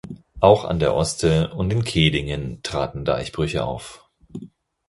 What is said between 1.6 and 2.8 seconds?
in Kehdingen